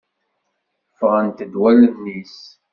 [0.91, 2.37] Ffɣent-d wallen-is!